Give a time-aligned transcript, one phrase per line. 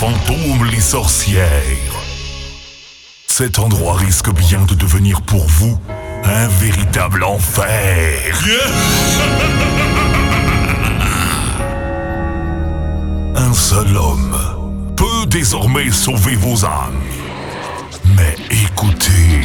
[0.00, 1.44] fantômes, les sorcières.
[3.26, 5.78] Cet endroit risque bien de devenir pour vous
[6.24, 7.68] un véritable enfer.
[13.36, 14.38] Un seul homme
[14.96, 17.04] peut désormais sauver vos âmes.
[18.16, 19.42] Mais écoutez,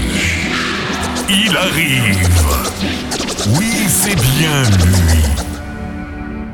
[1.29, 2.29] il arrive.
[3.57, 5.19] Oui, c'est bien lui.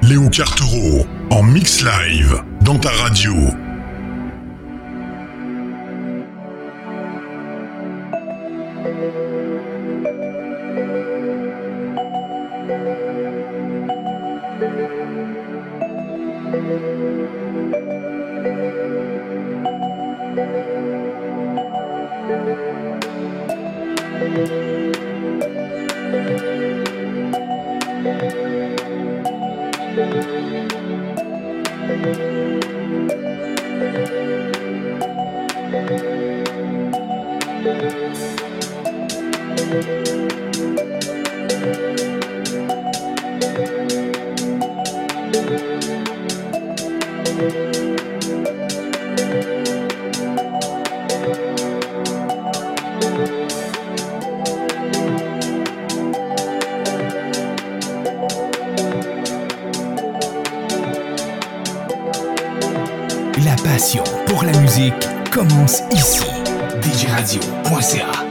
[0.01, 3.35] Léo Cartero en mix live dans ta radio.
[63.45, 64.93] La passion pour la musique
[65.31, 66.25] commence ici.
[66.81, 68.30] djradio.ca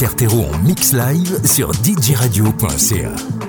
[0.00, 3.39] Cartero en mix live sur djradio.ca.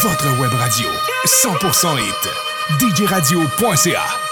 [0.00, 0.88] votre web radio.
[1.26, 2.94] 100% hit.
[2.94, 4.29] djradio.ca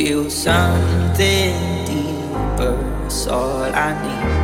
[0.00, 3.04] feel something deeper.
[3.04, 4.40] It's all I need.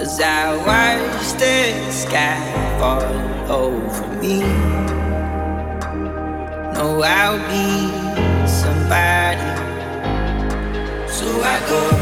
[0.00, 2.38] As I watch the sky
[2.78, 3.02] fall
[3.50, 4.38] over me,
[6.74, 7.66] know I'll be
[8.46, 9.50] somebody.
[11.10, 11.99] So I go,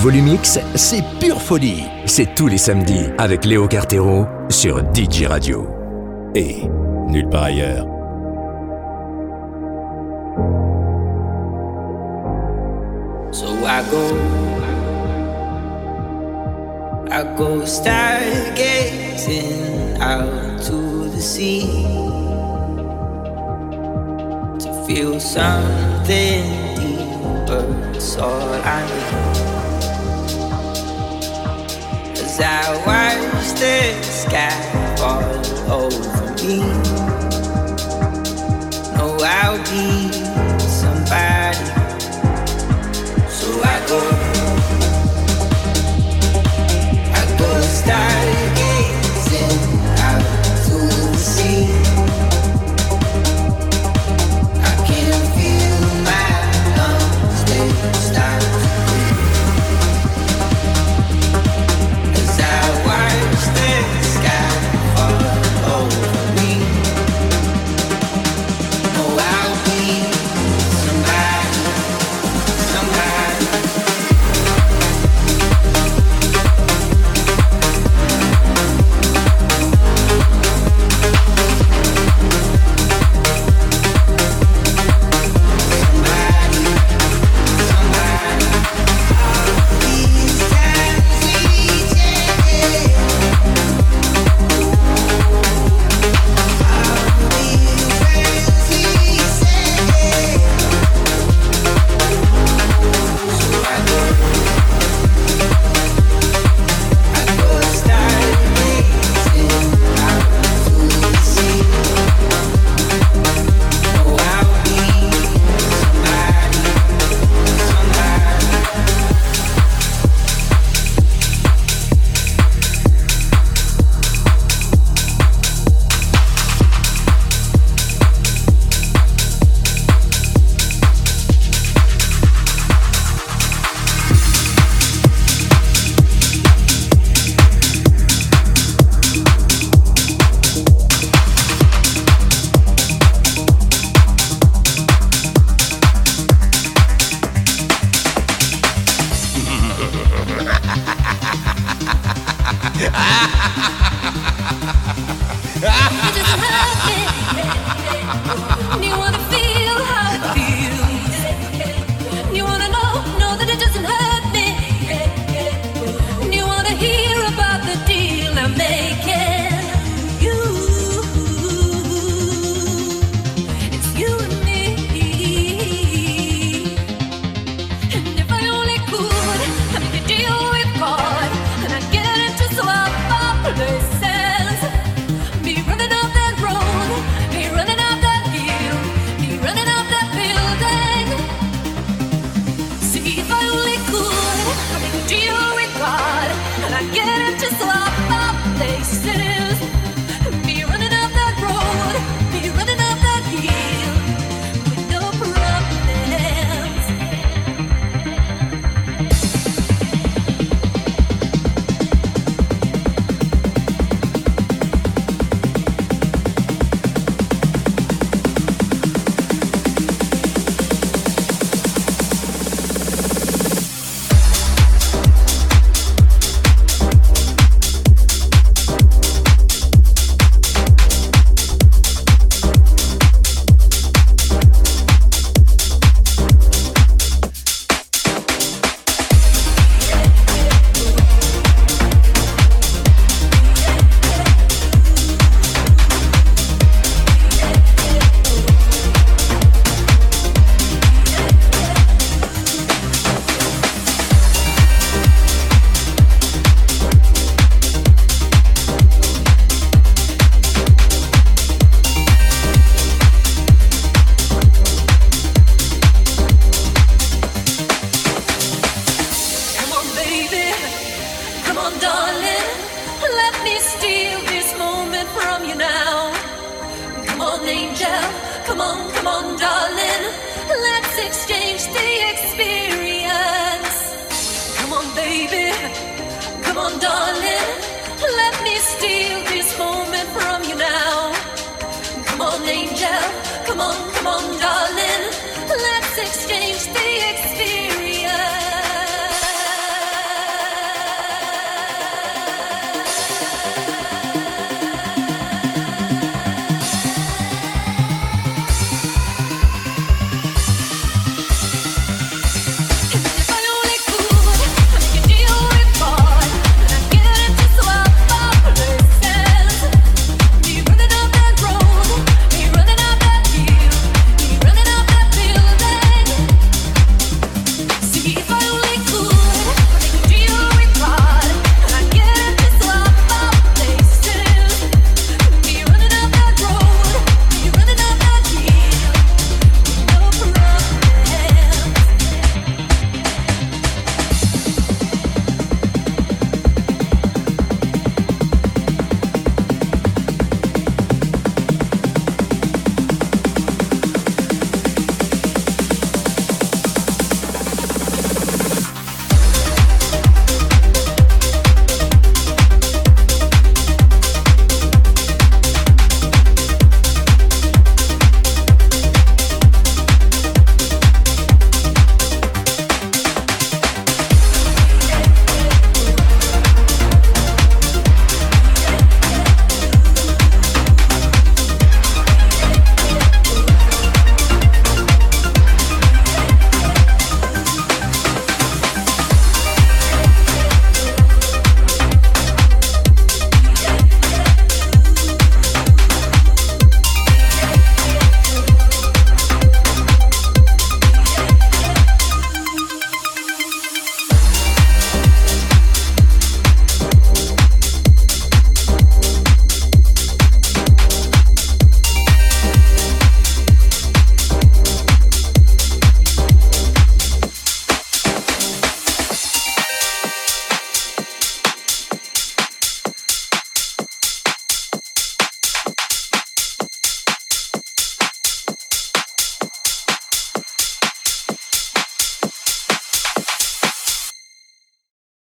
[0.00, 1.84] Volumix, c'est pure folie.
[2.06, 5.68] C'est tous les samedis avec Léo Cartero sur DJ Radio.
[6.34, 6.62] Et
[7.08, 7.84] nulle part ailleurs.
[13.30, 14.16] So I go,
[17.10, 21.66] I go stargazing out to the sea
[24.60, 26.42] to feel something
[26.74, 27.66] deeper.
[27.92, 29.29] It's all I need.
[32.42, 34.50] I watch the sky
[34.96, 35.22] fall
[35.70, 36.60] over me,
[38.96, 40.12] know I'll be
[40.68, 41.89] somebody.